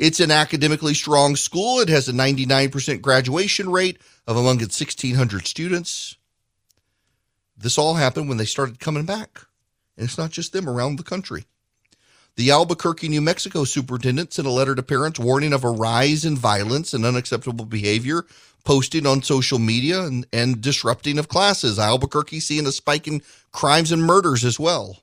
[0.00, 1.80] It's an academically strong school.
[1.80, 6.16] It has a 99% graduation rate of among its 1,600 students.
[7.54, 9.42] This all happened when they started coming back.
[9.98, 11.44] And it's not just them around the country.
[12.36, 16.34] The Albuquerque, New Mexico superintendent sent a letter to parents warning of a rise in
[16.34, 18.24] violence and unacceptable behavior
[18.64, 21.78] posted on social media and, and disrupting of classes.
[21.78, 23.20] Albuquerque seeing a spike in
[23.52, 25.00] crimes and murders as well.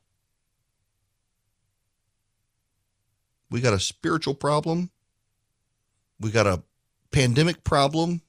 [3.49, 4.89] We got a spiritual problem.
[6.19, 6.63] We got a
[7.11, 8.21] pandemic problem.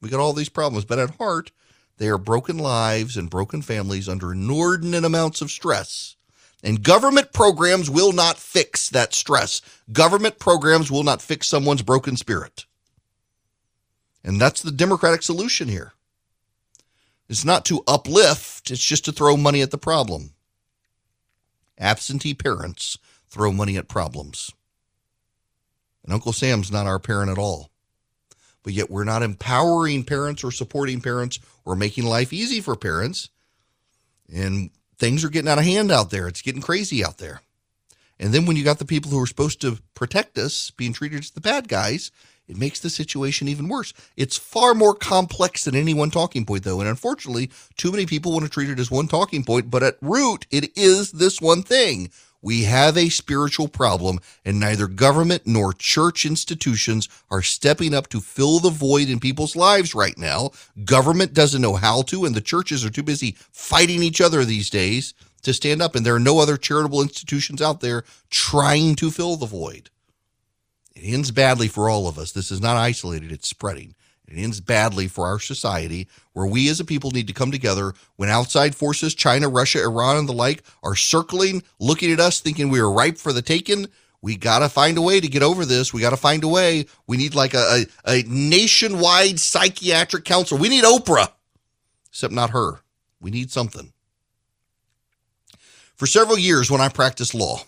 [0.00, 0.84] We got all these problems.
[0.84, 1.50] But at heart,
[1.98, 6.16] they are broken lives and broken families under inordinate amounts of stress.
[6.62, 9.60] And government programs will not fix that stress.
[9.92, 12.64] Government programs will not fix someone's broken spirit.
[14.24, 15.92] And that's the Democratic solution here.
[17.28, 20.30] It's not to uplift, it's just to throw money at the problem.
[21.78, 22.98] Absentee parents
[23.34, 24.52] throw money at problems.
[26.04, 27.70] And Uncle Sam's not our parent at all.
[28.62, 33.28] But yet we're not empowering parents or supporting parents or making life easy for parents.
[34.32, 36.28] And things are getting out of hand out there.
[36.28, 37.42] It's getting crazy out there.
[38.18, 41.20] And then when you got the people who are supposed to protect us being treated
[41.20, 42.10] as the bad guys,
[42.46, 43.92] it makes the situation even worse.
[44.16, 46.80] It's far more complex than any one talking point, though.
[46.80, 49.96] And unfortunately, too many people want to treat it as one talking point, but at
[50.00, 52.10] root, it is this one thing.
[52.44, 58.20] We have a spiritual problem, and neither government nor church institutions are stepping up to
[58.20, 60.50] fill the void in people's lives right now.
[60.84, 64.68] Government doesn't know how to, and the churches are too busy fighting each other these
[64.68, 65.94] days to stand up.
[65.94, 69.88] And there are no other charitable institutions out there trying to fill the void.
[70.94, 72.32] It ends badly for all of us.
[72.32, 73.94] This is not isolated, it's spreading.
[74.26, 77.92] It ends badly for our society, where we as a people need to come together
[78.16, 82.70] when outside forces, China, Russia, Iran, and the like, are circling, looking at us, thinking
[82.70, 83.86] we are ripe for the taking.
[84.22, 85.92] We got to find a way to get over this.
[85.92, 86.86] We got to find a way.
[87.06, 90.56] We need like a, a, a nationwide psychiatric council.
[90.56, 91.30] We need Oprah,
[92.08, 92.80] except not her.
[93.20, 93.92] We need something.
[95.94, 97.60] For several years, when I practiced law,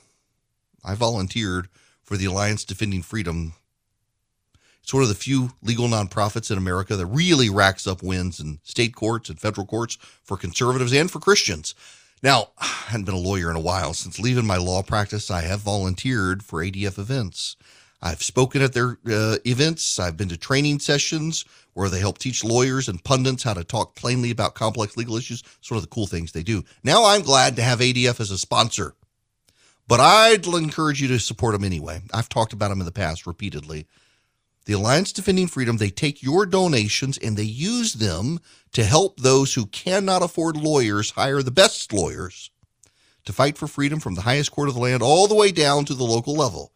[0.83, 1.69] I volunteered
[2.03, 3.53] for the Alliance Defending Freedom
[4.87, 8.61] it's one of the few legal nonprofits in America that really racks up wins in
[8.63, 11.75] state courts and federal courts for conservatives and for Christians.
[12.23, 13.95] Now, I hadn't been a lawyer in a while.
[13.95, 17.57] Since leaving my law practice, I have volunteered for ADF events.
[18.01, 19.99] I've spoken at their uh, events.
[19.99, 21.45] I've been to training sessions
[21.75, 25.43] where they help teach lawyers and pundits how to talk plainly about complex legal issues.
[25.59, 26.63] It's one of the cool things they do.
[26.85, 28.95] Now I'm glad to have ADF as a sponsor,
[29.89, 32.03] but I'd encourage you to support them anyway.
[32.15, 33.89] I've talked about them in the past repeatedly
[34.67, 38.41] the Alliance Defending Freedom, they take your donations and they use them
[38.73, 42.51] to help those who cannot afford lawyers hire the best lawyers
[43.25, 45.85] to fight for freedom from the highest court of the land all the way down
[45.85, 46.73] to the local level.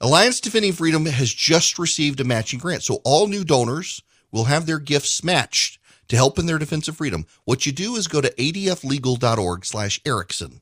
[0.00, 4.66] Alliance Defending Freedom has just received a matching grant, so all new donors will have
[4.66, 5.78] their gifts matched
[6.08, 7.24] to help in their defense of freedom.
[7.44, 10.60] What you do is go to adflegal.org slash Erickson,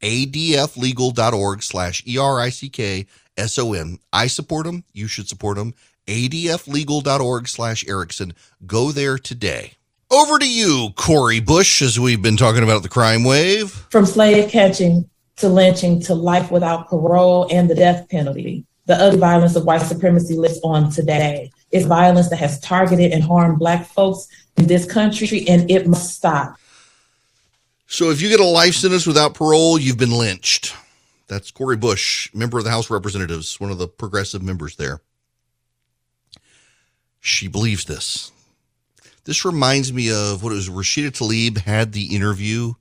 [0.00, 3.06] adflegal.org slash E-R-I-C-K
[3.36, 3.98] S-O-N.
[4.12, 4.84] I support them.
[4.92, 5.74] You should support them.
[6.06, 8.34] adflegal.org slash Erickson.
[8.66, 9.72] Go there today.
[10.10, 13.70] Over to you, Cori Bush, as we've been talking about the crime wave.
[13.90, 19.18] From slave catching to lynching to life without parole and the death penalty, the ugly
[19.18, 21.50] violence of white supremacy lives on today.
[21.72, 26.14] It's violence that has targeted and harmed Black folks in this country, and it must
[26.14, 26.56] stop.
[27.86, 30.74] So if you get a life sentence without parole, you've been lynched.
[31.26, 35.00] That's Cori Bush, member of the House of Representatives, one of the progressive members there.
[37.20, 38.30] She believes this.
[39.24, 42.74] This reminds me of what it was Rashida Tlaib had the interview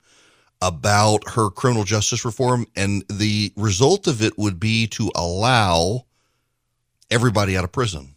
[0.62, 6.06] about her criminal justice reform, and the result of it would be to allow
[7.10, 8.16] everybody out of prison.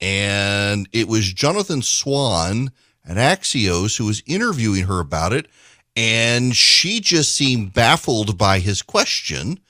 [0.00, 2.72] And it was Jonathan Swan
[3.06, 5.48] at Axios who was interviewing her about it.
[5.96, 9.60] And she just seemed baffled by his question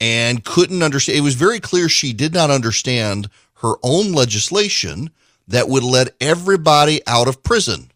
[0.00, 1.18] and couldn't understand.
[1.18, 3.28] It was very clear she did not understand
[3.62, 5.10] her own legislation
[5.48, 7.90] that would let everybody out of prison.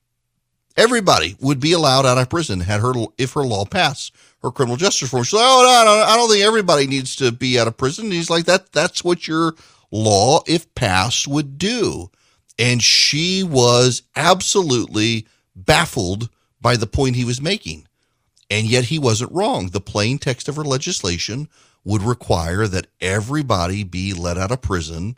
[0.76, 4.12] Everybody would be allowed out of prison had her if her law passed
[4.42, 5.24] her criminal justice reform.
[5.24, 8.06] She's like, oh no, I don't think everybody needs to be out of prison.
[8.06, 9.54] And he's like, that that's what your
[9.90, 12.10] law, if passed, would do.
[12.58, 16.28] And she was absolutely baffled
[16.60, 17.86] by the point he was making.
[18.50, 19.68] And yet he wasn't wrong.
[19.68, 21.48] The plain text of her legislation
[21.84, 25.16] would require that everybody be let out of prison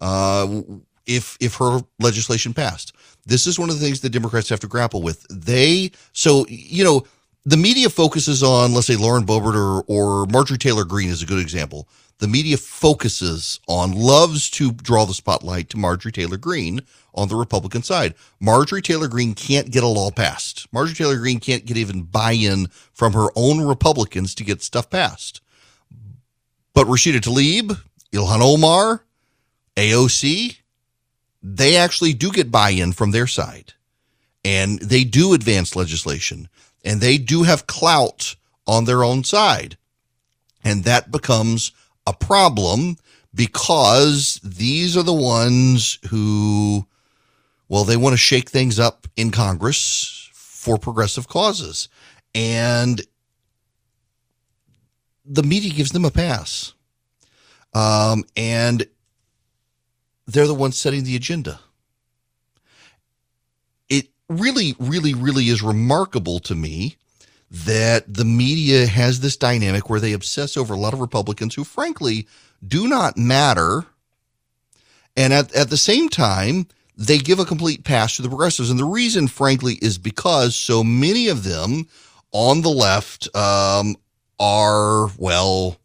[0.00, 0.62] uh,
[1.06, 2.92] if if her legislation passed.
[3.26, 5.26] This is one of the things the Democrats have to grapple with.
[5.30, 7.04] They so you know
[7.44, 11.26] the media focuses on let's say Lauren Boebert or or Marjorie Taylor Greene is a
[11.26, 11.88] good example.
[12.18, 16.82] The media focuses on loves to draw the spotlight to Marjorie Taylor Greene
[17.14, 18.14] on the Republican side.
[18.40, 20.66] Marjorie Taylor Greene can't get a law passed.
[20.72, 25.40] Marjorie Taylor Greene can't get even buy-in from her own Republicans to get stuff passed.
[26.74, 27.78] But Rashida Tlaib,
[28.12, 29.04] Ilhan Omar,
[29.76, 30.58] AOC,
[31.42, 33.74] they actually do get buy in from their side
[34.44, 36.48] and they do advance legislation
[36.84, 38.36] and they do have clout
[38.66, 39.76] on their own side.
[40.64, 41.72] And that becomes
[42.06, 42.96] a problem
[43.34, 46.86] because these are the ones who,
[47.68, 51.88] well, they want to shake things up in Congress for progressive causes.
[52.34, 53.00] And
[55.24, 56.74] the media gives them a pass.
[57.74, 58.86] Um, and
[60.26, 61.60] they're the ones setting the agenda.
[63.88, 66.96] It really, really, really is remarkable to me
[67.50, 71.64] that the media has this dynamic where they obsess over a lot of Republicans who,
[71.64, 72.26] frankly,
[72.66, 73.84] do not matter.
[75.16, 78.70] And at, at the same time, they give a complete pass to the progressives.
[78.70, 81.88] And the reason, frankly, is because so many of them
[82.32, 83.96] on the left um,
[84.38, 85.78] are, well,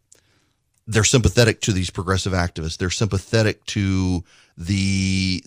[0.86, 2.78] they're sympathetic to these progressive activists.
[2.78, 4.24] They're sympathetic to
[4.58, 5.44] the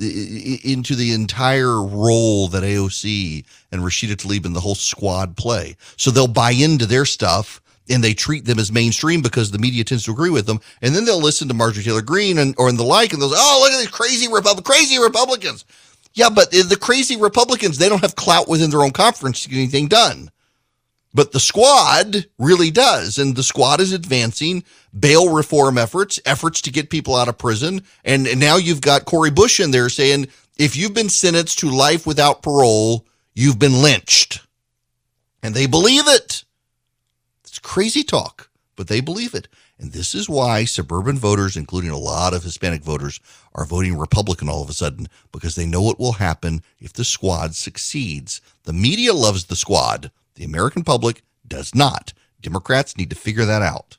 [0.62, 5.76] into the entire role that AOC and Rashida Tlaib and the whole squad play.
[5.96, 7.60] So they'll buy into their stuff
[7.90, 10.60] and they treat them as mainstream because the media tends to agree with them.
[10.80, 13.30] And then they'll listen to Marjorie Taylor Greene and or in the like, and they'll
[13.30, 15.64] say, "Oh, look at these crazy Republic, crazy Republicans."
[16.14, 19.58] Yeah, but the crazy Republicans, they don't have clout within their own conference to get
[19.58, 20.30] anything done.
[21.12, 23.18] But the squad really does.
[23.18, 24.64] And the squad is advancing
[24.98, 27.82] bail reform efforts, efforts to get people out of prison.
[28.04, 31.70] And, and now you've got Cori Bush in there saying, if you've been sentenced to
[31.70, 34.40] life without parole, you've been lynched.
[35.42, 36.44] And they believe it.
[37.62, 39.48] Crazy talk, but they believe it.
[39.78, 43.18] And this is why suburban voters, including a lot of Hispanic voters,
[43.54, 47.04] are voting Republican all of a sudden because they know what will happen if the
[47.04, 48.40] squad succeeds.
[48.64, 50.10] The media loves the squad.
[50.34, 52.12] The American public does not.
[52.40, 53.96] Democrats need to figure that out.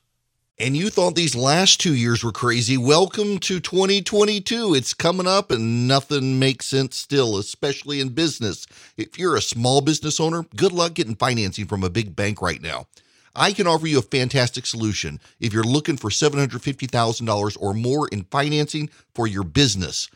[0.58, 2.76] And you thought these last two years were crazy.
[2.76, 4.74] Welcome to 2022.
[4.74, 8.66] It's coming up and nothing makes sense still, especially in business.
[8.96, 12.62] If you're a small business owner, good luck getting financing from a big bank right
[12.62, 12.86] now.
[13.34, 18.24] I can offer you a fantastic solution if you're looking for $750,000 or more in
[18.24, 20.10] financing for your business.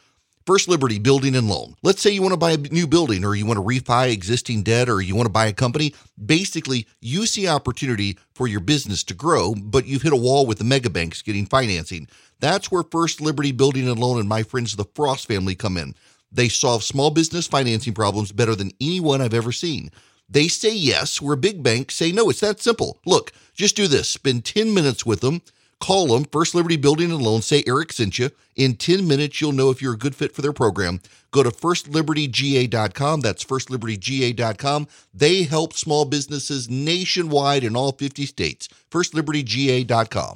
[0.46, 1.74] First Liberty Building and Loan.
[1.82, 4.62] Let's say you want to buy a new building or you want to refi existing
[4.62, 5.92] debt or you want to buy a company.
[6.24, 10.58] Basically, you see opportunity for your business to grow, but you've hit a wall with
[10.58, 12.06] the mega banks getting financing.
[12.38, 15.96] That's where First Liberty Building and Loan and my friends the Frost family come in.
[16.30, 19.90] They solve small business financing problems better than anyone I've ever seen.
[20.28, 22.30] They say yes, where big banks say no.
[22.30, 22.98] It's that simple.
[23.06, 24.08] Look, just do this.
[24.08, 25.42] Spend 10 minutes with them
[25.78, 28.30] Call them, First Liberty Building and Loan, say Erick sent you.
[28.54, 31.00] In 10 minutes, you'll know if you're a good fit for their program.
[31.30, 33.20] Go to firstlibertyga.com.
[33.20, 34.88] That's firstlibertyga.com.
[35.12, 38.68] They help small businesses nationwide in all 50 states.
[38.90, 40.34] Firstlibertyga.com.